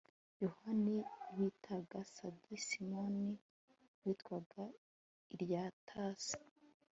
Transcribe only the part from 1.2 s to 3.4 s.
bitaga gadi, simoni